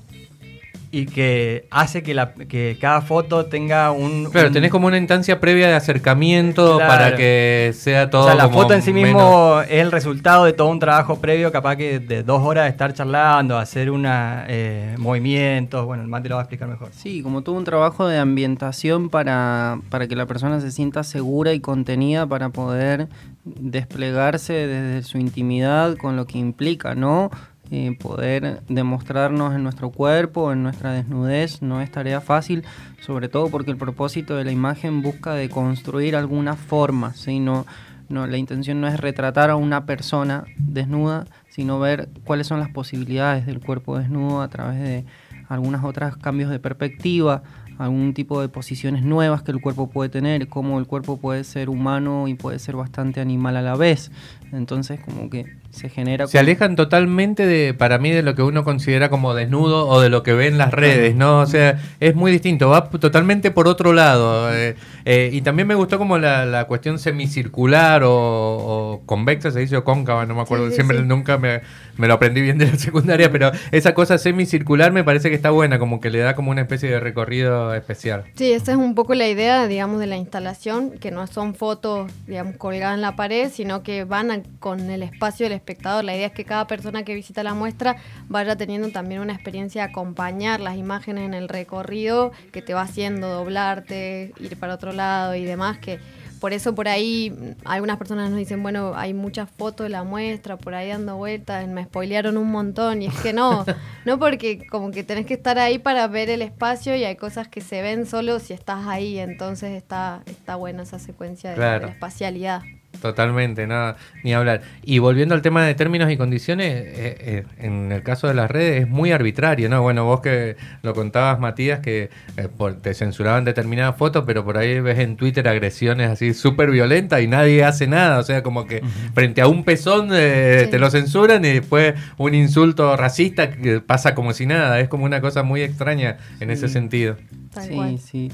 y 0.90 1.04
que 1.04 1.66
hace 1.70 2.02
que, 2.02 2.14
la, 2.14 2.32
que 2.32 2.78
cada 2.80 3.02
foto 3.02 3.44
tenga 3.44 3.90
un... 3.90 4.24
Claro, 4.30 4.48
un- 4.48 4.54
tenés 4.54 4.70
como 4.70 4.86
una 4.86 4.96
instancia 4.96 5.38
previa 5.38 5.68
de 5.68 5.74
acercamiento 5.74 6.76
Claro. 6.76 6.88
para 6.90 7.14
que 7.16 7.72
sea 7.74 8.08
todo 8.08 8.22
o 8.22 8.26
sea, 8.26 8.34
la 8.34 8.44
como 8.44 8.62
foto 8.62 8.72
en 8.74 8.80
sí 8.80 8.92
menos- 8.94 9.08
mismo 9.12 9.60
es 9.62 9.70
el 9.82 9.92
resultado 9.92 10.46
de 10.46 10.54
todo 10.54 10.68
un 10.68 10.78
trabajo 10.78 11.20
previo, 11.20 11.52
capaz 11.52 11.76
que 11.76 11.98
de 11.98 12.22
dos 12.22 12.40
horas 12.42 12.64
de 12.64 12.70
estar 12.70 12.94
charlando, 12.94 13.58
hacer 13.58 13.90
una, 13.90 14.46
eh, 14.48 14.94
movimientos. 14.98 15.84
Bueno, 15.84 16.02
el 16.04 16.08
Mati 16.08 16.28
lo 16.30 16.36
va 16.36 16.40
a 16.40 16.44
explicar 16.44 16.68
mejor. 16.68 16.88
Sí, 16.92 17.22
como 17.22 17.42
todo 17.42 17.56
un 17.56 17.64
trabajo 17.64 18.06
de 18.08 18.16
ambientación 18.18 19.10
para, 19.10 19.78
para 19.90 20.06
que 20.08 20.16
la 20.16 20.24
persona 20.24 20.58
se 20.60 20.70
sienta 20.70 21.02
segura 21.04 21.52
y 21.52 21.60
contenida 21.60 22.26
para 22.26 22.48
poder 22.48 23.08
desplegarse 23.44 24.52
desde 24.52 25.02
su 25.02 25.18
intimidad 25.18 25.96
con 25.96 26.16
lo 26.16 26.26
que 26.26 26.38
implica, 26.38 26.94
¿no? 26.94 27.30
Eh, 27.70 27.94
poder 27.98 28.62
demostrarnos 28.68 29.54
en 29.54 29.62
nuestro 29.62 29.90
cuerpo, 29.90 30.52
en 30.52 30.62
nuestra 30.62 30.92
desnudez, 30.92 31.60
no 31.60 31.82
es 31.82 31.90
tarea 31.90 32.22
fácil, 32.22 32.64
sobre 33.00 33.28
todo 33.28 33.50
porque 33.50 33.70
el 33.70 33.76
propósito 33.76 34.36
de 34.36 34.44
la 34.44 34.52
imagen 34.52 35.02
busca 35.02 35.34
de 35.34 35.50
construir 35.50 36.16
alguna 36.16 36.56
forma, 36.56 37.12
¿sí? 37.12 37.40
No, 37.40 37.66
no, 38.08 38.26
la 38.26 38.38
intención 38.38 38.80
no 38.80 38.88
es 38.88 38.98
retratar 38.98 39.50
a 39.50 39.56
una 39.56 39.84
persona 39.84 40.44
desnuda, 40.56 41.26
sino 41.50 41.78
ver 41.78 42.08
cuáles 42.24 42.46
son 42.46 42.58
las 42.58 42.70
posibilidades 42.70 43.44
del 43.44 43.60
cuerpo 43.60 43.98
desnudo 43.98 44.40
a 44.40 44.48
través 44.48 44.80
de 44.80 45.04
algunos 45.48 45.84
otros 45.84 46.16
cambios 46.16 46.50
de 46.50 46.58
perspectiva, 46.58 47.42
algún 47.78 48.14
tipo 48.14 48.40
de 48.40 48.48
posiciones 48.48 49.02
nuevas 49.02 49.42
que 49.42 49.52
el 49.52 49.60
cuerpo 49.60 49.88
puede 49.88 50.08
tener, 50.08 50.48
cómo 50.48 50.78
el 50.78 50.86
cuerpo 50.86 51.18
puede 51.18 51.44
ser 51.44 51.68
humano 51.68 52.28
y 52.28 52.34
puede 52.34 52.58
ser 52.58 52.76
bastante 52.76 53.20
animal 53.20 53.56
a 53.56 53.62
la 53.62 53.76
vez. 53.76 54.10
Entonces, 54.52 55.00
como 55.00 55.28
que 55.30 55.44
se 55.70 55.88
genera... 55.88 56.26
Se 56.26 56.32
como- 56.38 56.40
alejan 56.40 56.76
totalmente 56.76 57.46
de, 57.46 57.74
para 57.74 57.98
mí, 57.98 58.10
de 58.10 58.22
lo 58.22 58.34
que 58.34 58.42
uno 58.42 58.64
considera 58.64 59.08
como 59.10 59.34
desnudo 59.34 59.86
o 59.88 60.00
de 60.00 60.08
lo 60.08 60.22
que 60.22 60.32
ve 60.32 60.46
en 60.46 60.58
las 60.58 60.72
redes, 60.72 61.14
¿no? 61.14 61.40
O 61.40 61.46
sea, 61.46 61.78
es 62.00 62.14
muy 62.14 62.32
distinto, 62.32 62.68
va 62.70 62.88
totalmente 62.90 63.50
por 63.50 63.68
otro 63.68 63.92
lado. 63.92 64.52
eh, 64.54 64.76
eh, 65.04 65.30
y 65.32 65.40
también 65.42 65.68
me 65.68 65.74
gustó 65.74 65.98
como 65.98 66.18
la, 66.18 66.44
la 66.46 66.64
cuestión 66.66 66.98
semicircular 66.98 68.02
o, 68.04 68.10
o 68.12 69.02
convexa, 69.06 69.50
se 69.50 69.60
dice, 69.60 69.76
o 69.76 69.84
cóncava, 69.84 70.26
no 70.26 70.34
me 70.34 70.40
acuerdo, 70.42 70.66
Sí, 70.66 70.70
sí, 70.70 70.74
siempre 70.76 70.98
sí. 70.98 71.04
nunca 71.04 71.38
me, 71.38 71.60
me 71.96 72.08
lo 72.08 72.14
aprendí 72.14 72.40
bien 72.40 72.58
de 72.58 72.66
la 72.66 72.76
secundaria, 72.78 73.30
pero 73.30 73.50
esa 73.70 73.94
cosa 73.94 74.18
semicircular 74.18 74.92
me 74.92 75.04
parece 75.04 75.28
que 75.30 75.36
está 75.36 75.50
buena, 75.50 75.78
como 75.78 76.00
que 76.00 76.10
le 76.10 76.18
da 76.18 76.34
como 76.34 76.50
una 76.50 76.62
especie 76.62 76.90
de 76.90 77.00
recorrido 77.00 77.74
especial. 77.74 78.24
Sí, 78.34 78.52
esa 78.52 78.72
es 78.72 78.78
un 78.78 78.94
poco 78.94 79.14
la 79.14 79.28
idea, 79.28 79.66
digamos, 79.66 80.00
de 80.00 80.06
la 80.06 80.16
instalación, 80.16 80.92
que 80.98 81.10
no 81.10 81.26
son 81.26 81.54
fotos, 81.54 82.10
digamos, 82.26 82.56
colgadas 82.56 82.94
en 82.96 83.02
la 83.02 83.16
pared, 83.16 83.50
sino 83.52 83.82
que 83.82 84.04
van 84.04 84.30
a- 84.30 84.42
con 84.60 84.90
el 84.90 85.02
espacio 85.02 85.44
del 85.48 85.52
espectador. 85.58 86.04
La 86.04 86.16
idea 86.16 86.26
es 86.26 86.32
que 86.32 86.44
cada 86.44 86.66
persona 86.66 87.02
que 87.02 87.14
visita 87.14 87.42
la 87.42 87.54
muestra 87.54 87.96
vaya 88.28 88.56
teniendo 88.56 88.90
también 88.90 89.20
una 89.20 89.34
experiencia 89.34 89.82
de 89.82 89.90
acompañar 89.90 90.60
las 90.60 90.76
imágenes 90.76 91.24
en 91.24 91.34
el 91.34 91.48
recorrido 91.48 92.32
que 92.52 92.62
te 92.62 92.74
va 92.74 92.82
haciendo 92.82 93.28
doblarte, 93.28 94.32
ir 94.40 94.58
para 94.58 94.74
otro 94.74 94.92
lado 94.92 95.34
y 95.34 95.44
demás, 95.44 95.78
que 95.78 96.00
por 96.38 96.52
eso 96.52 96.74
por 96.74 96.88
ahí 96.88 97.56
algunas 97.64 97.98
personas 97.98 98.30
nos 98.30 98.38
dicen, 98.38 98.62
bueno, 98.62 98.92
hay 98.94 99.14
muchas 99.14 99.50
fotos 99.50 99.84
de 99.84 99.90
la 99.90 100.04
muestra 100.04 100.56
por 100.56 100.74
ahí 100.74 100.88
dando 100.88 101.16
vueltas, 101.16 101.66
me 101.68 101.84
spoilearon 101.84 102.36
un 102.36 102.50
montón 102.50 103.02
y 103.02 103.06
es 103.06 103.14
que 103.20 103.32
no, 103.32 103.64
no 104.04 104.18
porque 104.18 104.66
como 104.68 104.90
que 104.90 105.04
tenés 105.04 105.26
que 105.26 105.34
estar 105.34 105.58
ahí 105.58 105.78
para 105.78 106.06
ver 106.06 106.30
el 106.30 106.42
espacio 106.42 106.94
y 106.96 107.04
hay 107.04 107.16
cosas 107.16 107.48
que 107.48 107.60
se 107.60 107.82
ven 107.82 108.06
solo 108.06 108.38
si 108.38 108.52
estás 108.52 108.86
ahí, 108.86 109.18
entonces 109.18 109.72
está, 109.72 110.22
está 110.26 110.56
buena 110.56 110.84
esa 110.84 110.98
secuencia 110.98 111.50
de, 111.50 111.56
de 111.56 111.80
la 111.80 111.88
espacialidad. 111.88 112.62
Totalmente, 113.02 113.66
nada, 113.66 113.96
ni 114.24 114.34
hablar. 114.34 114.62
Y 114.82 114.98
volviendo 114.98 115.34
al 115.34 115.42
tema 115.42 115.64
de 115.64 115.74
términos 115.74 116.10
y 116.10 116.16
condiciones, 116.16 116.66
eh, 116.74 117.16
eh, 117.20 117.44
en 117.58 117.92
el 117.92 118.02
caso 118.02 118.26
de 118.26 118.34
las 118.34 118.50
redes 118.50 118.82
es 118.82 118.88
muy 118.88 119.12
arbitrario, 119.12 119.68
¿no? 119.68 119.82
Bueno, 119.82 120.04
vos 120.04 120.20
que 120.20 120.56
lo 120.82 120.94
contabas, 120.94 121.38
Matías, 121.38 121.78
que 121.80 122.10
eh, 122.36 122.48
por- 122.56 122.74
te 122.80 122.94
censuraban 122.94 123.44
determinadas 123.44 123.96
fotos, 123.96 124.24
pero 124.26 124.44
por 124.44 124.58
ahí 124.58 124.80
ves 124.80 124.98
en 124.98 125.16
Twitter 125.16 125.46
agresiones 125.46 126.10
así 126.10 126.34
súper 126.34 126.70
violentas 126.72 127.22
y 127.22 127.28
nadie 127.28 127.62
hace 127.64 127.86
nada. 127.86 128.18
O 128.18 128.22
sea, 128.24 128.42
como 128.42 128.66
que 128.66 128.82
frente 129.14 129.40
a 129.42 129.46
un 129.46 129.62
pezón 129.64 130.08
eh, 130.12 130.62
Sí. 130.64 130.70
te 130.72 130.78
lo 130.80 130.90
censuran 130.90 131.44
y 131.44 131.48
después 131.50 131.94
un 132.16 132.34
insulto 132.34 132.96
racista 132.96 133.50
que 133.50 133.80
pasa 133.80 134.14
como 134.16 134.32
si 134.32 134.46
nada. 134.46 134.80
Es 134.80 134.88
como 134.88 135.04
una 135.04 135.20
cosa 135.20 135.42
muy 135.44 135.62
extraña 135.62 136.16
en 136.40 136.50
ese 136.50 136.68
sentido. 136.68 137.16
Tal 137.54 137.64
sí, 137.64 137.70
cual. 137.74 137.98
sí. 137.98 138.32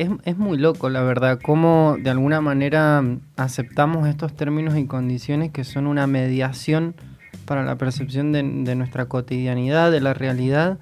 Es, 0.00 0.08
es 0.24 0.38
muy 0.38 0.56
loco, 0.56 0.88
la 0.88 1.02
verdad, 1.02 1.38
cómo 1.42 1.98
de 2.00 2.08
alguna 2.08 2.40
manera 2.40 3.04
aceptamos 3.36 4.08
estos 4.08 4.34
términos 4.34 4.78
y 4.78 4.86
condiciones 4.86 5.50
que 5.50 5.62
son 5.62 5.86
una 5.86 6.06
mediación 6.06 6.94
para 7.44 7.64
la 7.64 7.76
percepción 7.76 8.32
de, 8.32 8.42
nuestra 8.42 9.04
cotidianidad, 9.04 9.90
de 9.90 10.00
la 10.00 10.14
realidad. 10.14 10.78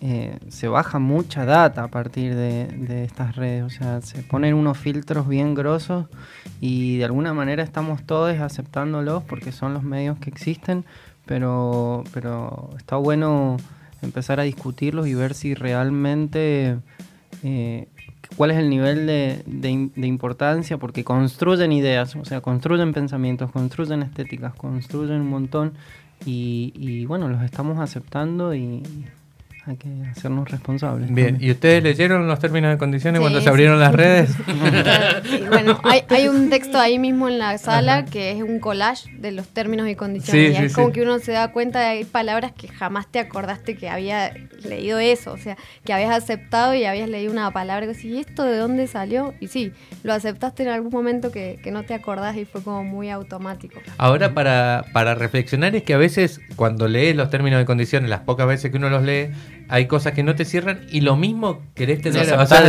Eh, 0.00 0.40
se 0.48 0.66
baja 0.66 0.98
mucha 0.98 1.44
data 1.44 1.84
a 1.84 1.88
partir 1.88 2.34
de, 2.34 2.66
de 2.66 3.04
estas 3.04 3.36
redes, 3.36 3.62
o 3.62 3.70
sea, 3.70 4.00
se 4.00 4.24
ponen 4.24 4.54
unos 4.54 4.76
filtros 4.76 5.28
bien 5.28 5.54
grosos 5.54 6.06
y 6.60 6.96
de 6.96 7.04
alguna 7.04 7.32
manera 7.34 7.62
estamos 7.62 8.02
todos 8.02 8.36
aceptándolos 8.40 9.22
porque 9.22 9.52
son 9.52 9.72
los 9.72 9.84
medios 9.84 10.18
que 10.18 10.30
existen, 10.30 10.84
pero, 11.26 12.02
pero 12.12 12.70
está 12.76 12.96
bueno 12.96 13.56
empezar 14.02 14.40
a 14.40 14.42
discutirlos 14.42 15.06
y 15.06 15.14
ver 15.14 15.34
si 15.34 15.54
realmente 15.54 16.78
eh, 17.44 17.86
cuál 18.38 18.52
es 18.52 18.56
el 18.56 18.70
nivel 18.70 19.06
de, 19.06 19.42
de 19.44 19.70
im- 19.70 19.92
de 19.94 20.06
importancia, 20.06 20.78
porque 20.78 21.04
construyen 21.04 21.72
ideas, 21.72 22.16
o 22.16 22.24
sea, 22.24 22.40
construyen 22.40 22.94
pensamientos, 22.94 23.50
construyen 23.50 24.02
estéticas, 24.02 24.54
construyen 24.54 25.20
un 25.20 25.28
montón 25.28 25.72
y, 26.24 26.72
y, 26.74 27.04
bueno, 27.04 27.28
los 27.28 27.42
estamos 27.42 27.78
aceptando 27.78 28.54
y 28.54 28.82
hay 29.68 29.76
que 29.76 29.88
hacernos 30.10 30.50
responsables. 30.50 31.12
Bien, 31.12 31.28
también. 31.28 31.48
¿y 31.48 31.52
ustedes 31.52 31.82
leyeron 31.82 32.26
los 32.26 32.38
términos 32.38 32.74
y 32.74 32.78
condiciones 32.78 33.18
Sí, 33.18 33.22
cuando 33.22 33.38
se 33.40 33.44
sí. 33.44 33.48
abrieron 33.50 33.78
las 33.78 33.92
redes? 33.94 34.30
Y 35.30 35.46
bueno, 35.48 35.78
hay, 35.84 36.02
hay 36.08 36.28
un 36.28 36.50
texto 36.50 36.78
ahí 36.78 36.98
mismo 36.98 37.28
en 37.28 37.38
la 37.38 37.56
sala 37.58 38.04
que 38.04 38.32
es 38.32 38.42
un 38.42 38.60
collage 38.60 39.10
de 39.18 39.32
los 39.32 39.48
términos 39.48 39.88
y 39.88 39.94
condiciones. 39.94 40.46
Sí, 40.48 40.52
y 40.52 40.56
sí, 40.56 40.64
es 40.66 40.74
como 40.74 40.88
sí. 40.88 40.94
que 40.94 41.02
uno 41.02 41.18
se 41.18 41.32
da 41.32 41.52
cuenta 41.52 41.80
de 41.80 41.86
hay 41.86 42.04
palabras 42.04 42.52
que 42.52 42.68
jamás 42.68 43.06
te 43.10 43.18
acordaste 43.18 43.76
que 43.76 43.88
había 43.88 44.32
leído 44.64 44.98
eso. 44.98 45.32
O 45.32 45.38
sea, 45.38 45.56
que 45.84 45.92
habías 45.92 46.10
aceptado 46.10 46.74
y 46.74 46.84
habías 46.84 47.08
leído 47.08 47.32
una 47.32 47.50
palabra 47.50 47.86
que 47.86 47.92
decís, 47.92 48.04
¿y 48.06 48.18
esto 48.18 48.44
de 48.44 48.56
dónde 48.56 48.86
salió? 48.86 49.34
Y 49.40 49.48
sí, 49.48 49.72
lo 50.02 50.12
aceptaste 50.12 50.62
en 50.62 50.70
algún 50.70 50.90
momento 50.92 51.30
que, 51.30 51.58
que 51.62 51.70
no 51.70 51.82
te 51.84 51.94
acordás 51.94 52.36
y 52.36 52.44
fue 52.44 52.62
como 52.62 52.84
muy 52.84 53.10
automático. 53.10 53.80
Ahora, 53.98 54.34
para, 54.34 54.84
para 54.92 55.14
reflexionar, 55.14 55.74
es 55.76 55.82
que 55.82 55.94
a 55.94 55.98
veces 55.98 56.40
cuando 56.56 56.88
lees 56.88 57.14
los 57.16 57.30
términos 57.30 57.62
y 57.62 57.64
condiciones, 57.64 58.08
las 58.10 58.20
pocas 58.20 58.46
veces 58.46 58.70
que 58.70 58.76
uno 58.76 58.90
los 58.90 59.02
lee, 59.02 59.28
hay 59.68 59.86
cosas 59.86 60.12
que 60.12 60.22
no 60.22 60.34
te 60.34 60.44
cierran 60.44 60.80
y 60.90 61.00
lo 61.02 61.16
mismo 61.16 61.60
querés 61.74 62.00
tener. 62.00 62.26
Lo 62.28 62.42
o 62.42 62.46
sea, 62.46 62.62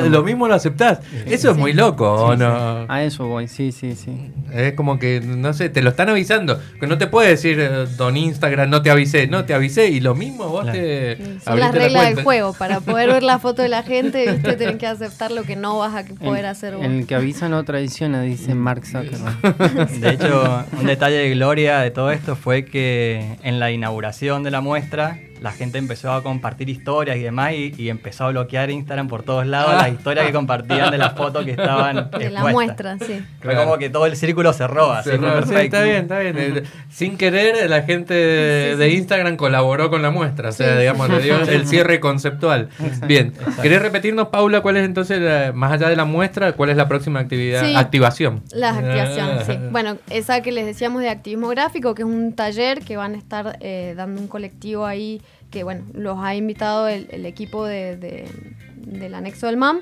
de 0.00 0.10
lo 0.10 0.22
mismo 0.22 0.46
lo 0.48 0.54
aceptás. 0.54 1.00
Eso 1.26 1.50
es 1.50 1.56
muy 1.56 1.72
loco, 1.72 2.10
¿o 2.12 2.32
Sí, 2.32 2.38
no? 2.38 2.86
A 2.88 3.02
eso 3.02 3.26
voy, 3.26 3.48
sí, 3.48 3.72
sí, 3.72 3.94
sí. 3.96 4.30
Es 4.52 4.74
como 4.74 4.98
que, 4.98 5.20
no 5.20 5.52
sé, 5.52 5.68
te 5.68 5.82
lo 5.82 5.90
están 5.90 6.08
avisando. 6.10 6.60
Que 6.78 6.86
no 6.86 6.96
te 6.98 7.06
puede 7.06 7.30
decir, 7.30 7.58
eh, 7.60 7.86
don 7.96 8.16
Instagram, 8.16 8.70
no 8.70 8.82
te 8.82 8.90
avisé. 8.90 9.26
No, 9.26 9.44
te 9.44 9.54
avisé. 9.54 9.88
Y 9.88 10.00
lo 10.00 10.14
mismo 10.14 10.48
vos 10.48 10.62
Claro. 10.62 10.78
te. 10.78 11.16
Son 11.44 11.58
las 11.58 11.72
la 11.74 11.78
reglas 11.80 12.14
del 12.14 12.24
juego. 12.24 12.52
Para 12.52 12.80
poder 12.80 13.10
ver 13.10 13.22
la 13.22 13.38
foto 13.38 13.62
de 13.62 13.68
la 13.68 13.82
gente, 13.82 14.30
¿viste? 14.32 14.52
tenés 14.54 14.76
que 14.76 14.86
aceptar 14.86 15.30
lo 15.32 15.42
que 15.42 15.56
no 15.56 15.78
vas 15.78 15.94
a 15.94 16.04
poder 16.14 16.40
El- 16.44 16.50
hacer 16.50 16.76
vos. 16.76 16.84
El 16.84 17.06
que 17.06 17.14
avisa 17.14 17.48
no 17.48 17.64
traiciona, 17.64 18.22
dice 18.22 18.54
Mark 18.54 18.86
Zuckerberg. 18.86 19.90
De 20.00 20.10
hecho, 20.10 20.64
un 20.78 20.86
detalle 20.86 21.16
de 21.16 21.30
gloria 21.30 21.78
de 21.80 21.90
todo 21.90 22.10
esto 22.12 22.36
fue 22.36 22.64
que 22.64 23.36
en 23.42 23.58
la 23.58 23.70
inauguración 23.72 24.42
de 24.42 24.50
la 24.50 24.60
muestra 24.60 25.18
la 25.44 25.52
gente 25.52 25.76
empezó 25.78 26.10
a 26.12 26.22
compartir 26.22 26.68
historias 26.70 27.16
y 27.18 27.20
demás 27.20 27.52
y, 27.52 27.74
y 27.76 27.90
empezó 27.90 28.24
a 28.24 28.30
bloquear 28.30 28.70
Instagram 28.70 29.08
por 29.08 29.22
todos 29.24 29.46
lados 29.46 29.74
las 29.82 29.92
historias 29.92 30.26
que 30.26 30.32
compartían 30.32 30.90
de 30.90 30.96
las 30.98 31.12
fotos 31.12 31.44
que 31.44 31.50
estaban 31.50 32.10
de 32.18 32.30
la 32.30 32.44
muestra, 32.46 32.96
sí. 32.98 33.22
Fue 33.40 33.52
Claro. 33.52 33.64
como 33.66 33.78
que 33.78 33.90
todo 33.90 34.06
el 34.06 34.16
círculo 34.16 34.52
sí, 35.04 35.10
perfecto. 35.44 35.58
está 35.76 35.82
bien, 35.82 35.96
está 36.02 36.18
bien. 36.18 36.34
Eh, 36.38 36.62
Sin 36.90 37.16
querer, 37.18 37.68
la 37.68 37.82
gente 37.82 38.14
de. 38.14 38.90
Instagram 38.94 39.36
colaboró 39.36 39.90
con 39.90 40.00
la 40.00 40.10
muestra. 40.10 40.48
O 40.48 40.52
sea, 40.52 40.72
Sí. 40.74 40.78
digamos, 40.80 41.10
le 41.10 41.20
dio 41.20 41.36
el 41.42 41.66
cierre 41.66 42.00
conceptual. 42.00 42.70
Bien. 43.06 43.34
¿Querés 43.60 43.82
repetirnos, 43.82 44.28
Paula, 44.28 44.62
cuál 44.62 44.78
es 44.78 44.84
entonces, 44.86 45.20
la- 45.20 45.52
más 45.52 45.72
allá 45.72 45.88
de 45.90 45.96
la 45.96 46.04
muestra, 46.06 46.52
cuál 46.52 46.70
es 46.70 46.76
la 46.76 46.88
próxima 46.88 47.20
actividad? 47.20 47.64
Sí. 47.66 47.74
Activación. 47.76 48.42
Las 48.52 48.76
activaciones, 48.78 49.44
sí. 49.46 49.52
Ah. 49.56 49.68
Bueno, 49.70 49.98
esa 50.08 50.40
que 50.40 50.52
les 50.52 50.64
decíamos 50.64 51.02
de 51.02 51.10
activismo 51.10 51.48
gráfico, 51.48 51.94
que 51.94 52.02
es 52.02 52.08
un 52.08 52.34
taller 52.34 52.80
que 52.80 52.96
van 52.96 53.14
a 53.14 53.18
estar 53.18 53.58
eh, 53.60 53.92
dando 53.96 54.20
un 54.22 54.28
colectivo 54.28 54.86
ahí, 54.86 55.20
que 55.54 55.62
bueno, 55.64 55.84
los 55.94 56.18
ha 56.18 56.34
invitado 56.34 56.88
el, 56.88 57.06
el 57.10 57.24
equipo 57.24 57.64
de, 57.64 57.96
de- 57.96 58.28
del 58.84 59.14
anexo 59.14 59.46
del 59.46 59.56
MAM. 59.56 59.80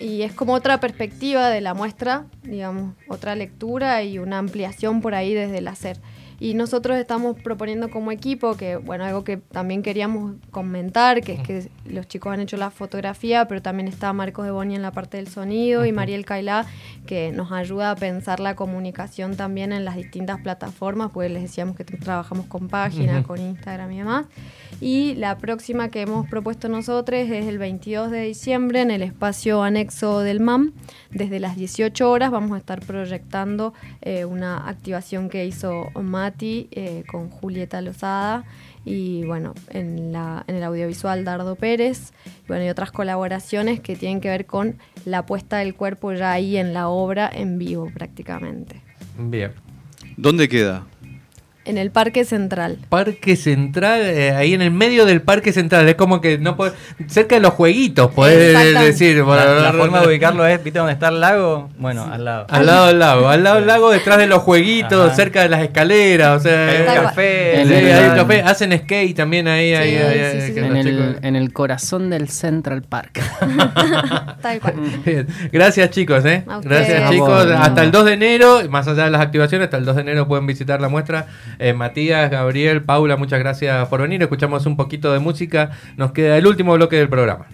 Y 0.00 0.22
es 0.22 0.32
como 0.32 0.52
otra 0.54 0.80
perspectiva 0.80 1.48
de 1.48 1.60
la 1.60 1.72
muestra, 1.74 2.26
digamos, 2.42 2.94
otra 3.08 3.34
lectura 3.34 4.02
y 4.02 4.18
una 4.18 4.38
ampliación 4.38 5.00
por 5.00 5.14
ahí 5.14 5.32
desde 5.32 5.58
el 5.58 5.68
hacer. 5.68 5.98
Y 6.38 6.54
nosotros 6.54 6.98
estamos 6.98 7.36
proponiendo 7.40 7.88
como 7.90 8.12
equipo, 8.12 8.56
que 8.56 8.76
bueno, 8.76 9.04
algo 9.04 9.24
que 9.24 9.38
también 9.38 9.82
queríamos 9.82 10.34
comentar, 10.50 11.22
que 11.22 11.32
es 11.34 11.40
que 11.40 11.68
los 11.86 12.06
chicos 12.08 12.32
han 12.32 12.40
hecho 12.40 12.56
la 12.56 12.70
fotografía, 12.70 13.48
pero 13.48 13.62
también 13.62 13.88
está 13.88 14.12
Marcos 14.12 14.44
de 14.44 14.50
Boni 14.50 14.74
en 14.74 14.82
la 14.82 14.92
parte 14.92 15.16
del 15.16 15.28
sonido 15.28 15.86
y 15.86 15.92
Mariel 15.92 16.26
Cailá, 16.26 16.66
que 17.06 17.32
nos 17.32 17.52
ayuda 17.52 17.92
a 17.92 17.96
pensar 17.96 18.40
la 18.40 18.54
comunicación 18.54 19.36
también 19.36 19.72
en 19.72 19.84
las 19.84 19.96
distintas 19.96 20.40
plataformas, 20.40 21.10
pues 21.12 21.30
les 21.30 21.42
decíamos 21.42 21.74
que 21.76 21.84
trabajamos 21.84 22.46
con 22.46 22.68
páginas, 22.68 23.20
Ujú. 23.20 23.28
con 23.28 23.40
Instagram 23.40 23.92
y 23.92 23.98
demás. 23.98 24.26
Y 24.80 25.14
la 25.14 25.38
próxima 25.38 25.88
que 25.88 26.02
hemos 26.02 26.28
propuesto 26.28 26.68
nosotros 26.68 27.18
es 27.20 27.46
el 27.46 27.56
22 27.56 28.10
de 28.10 28.22
diciembre 28.22 28.82
en 28.82 28.90
el 28.90 29.02
espacio 29.02 29.62
anexo 29.62 30.20
del 30.20 30.40
MAM. 30.40 30.72
Desde 31.10 31.40
las 31.40 31.56
18 31.56 32.10
horas 32.10 32.30
vamos 32.30 32.52
a 32.52 32.58
estar 32.58 32.80
proyectando 32.84 33.72
eh, 34.02 34.26
una 34.26 34.68
activación 34.68 35.30
que 35.30 35.46
hizo 35.46 35.88
Mati 36.26 36.68
eh, 36.72 37.04
con 37.06 37.30
Julieta 37.30 37.80
Lozada 37.80 38.44
y 38.84 39.24
bueno, 39.24 39.54
en, 39.70 40.12
la, 40.12 40.44
en 40.48 40.56
el 40.56 40.62
audiovisual 40.64 41.24
Dardo 41.24 41.54
Pérez 41.54 42.12
bueno, 42.48 42.64
y 42.64 42.68
otras 42.68 42.90
colaboraciones 42.90 43.80
que 43.80 43.94
tienen 43.94 44.20
que 44.20 44.28
ver 44.28 44.46
con 44.46 44.76
la 45.04 45.24
puesta 45.24 45.58
del 45.58 45.74
cuerpo 45.74 46.12
ya 46.12 46.32
ahí 46.32 46.56
en 46.56 46.74
la 46.74 46.88
obra 46.88 47.30
en 47.32 47.58
vivo 47.58 47.90
prácticamente. 47.94 48.82
Bien. 49.18 49.52
¿Dónde 50.16 50.48
queda? 50.48 50.86
En 51.66 51.78
el 51.78 51.90
Parque 51.90 52.24
Central. 52.24 52.78
Parque 52.88 53.34
Central, 53.36 54.00
eh, 54.02 54.30
ahí 54.32 54.54
en 54.54 54.62
el 54.62 54.70
medio 54.70 55.04
del 55.04 55.20
Parque 55.20 55.52
Central, 55.52 55.88
es 55.88 55.96
como 55.96 56.20
que 56.20 56.38
no 56.38 56.56
puede, 56.56 56.72
cerca 57.08 57.34
de 57.34 57.40
los 57.40 57.54
jueguitos, 57.54 58.12
podés 58.12 58.74
decir. 58.80 59.16
La, 59.24 59.46
la 59.60 59.72
forma 59.72 60.00
de 60.00 60.06
ubicarlo 60.06 60.46
es, 60.46 60.62
¿viste 60.62 60.78
dónde 60.78 60.92
está 60.94 61.08
el 61.08 61.20
lago? 61.20 61.68
Bueno, 61.78 62.04
al 62.10 62.24
lado. 62.24 62.46
Al 62.48 62.66
lado 62.66 62.86
del 62.86 62.98
lago, 63.00 63.28
al 63.28 63.42
lado 63.42 63.56
del 63.56 63.66
lago, 63.66 63.90
detrás 63.90 64.18
de 64.18 64.26
los 64.28 64.42
jueguitos, 64.42 65.06
Ajá. 65.08 65.16
cerca 65.16 65.42
de 65.42 65.48
las 65.48 65.62
escaleras, 65.62 66.38
o 66.38 66.40
sea, 66.40 66.68
Hay 66.68 66.78
un 66.80 66.86
Tal 66.86 66.94
cual. 66.96 67.06
café. 67.08 67.52
Sí, 67.66 67.72
el- 67.74 67.92
hay 67.92 68.08
un 68.10 68.16
café, 68.16 68.42
hacen 68.42 68.78
skate 68.78 69.16
también 69.16 69.48
ahí, 69.48 69.74
ahí, 69.74 69.90
Sí, 69.90 69.96
ahí, 69.96 70.40
sí, 70.40 70.46
sí, 70.46 70.52
sí. 70.54 70.58
en, 70.60 70.76
el, 70.76 71.18
en 71.22 71.36
el 71.36 71.52
corazón 71.52 72.10
del 72.10 72.28
Central 72.28 72.82
Park. 72.82 73.20
Tal 74.40 74.60
cual. 74.60 74.74
Bien. 75.04 75.26
Gracias 75.52 75.90
chicos, 75.90 76.24
¿eh? 76.24 76.44
Gracias 76.62 77.10
chicos. 77.10 77.28
vos, 77.28 77.46
Hasta 77.58 77.80
no. 77.80 77.82
el 77.82 77.90
2 77.90 78.04
de 78.04 78.12
enero, 78.12 78.60
más 78.70 78.86
allá 78.88 79.04
de 79.04 79.10
las 79.10 79.20
activaciones, 79.20 79.64
hasta 79.66 79.76
el 79.78 79.84
2 79.84 79.96
de 79.96 80.02
enero 80.02 80.28
pueden 80.28 80.46
visitar 80.46 80.80
la 80.80 80.88
muestra 80.88 81.26
Eh, 81.58 81.72
Matías, 81.72 82.30
Gabriel, 82.30 82.82
Paula, 82.82 83.16
muchas 83.16 83.38
gracias 83.38 83.88
por 83.88 84.02
venir. 84.02 84.22
Escuchamos 84.22 84.66
un 84.66 84.76
poquito 84.76 85.12
de 85.12 85.18
música. 85.18 85.70
Nos 85.96 86.12
queda 86.12 86.36
el 86.38 86.46
último 86.46 86.74
bloque 86.74 86.96
del 86.96 87.08
programa. 87.08 87.46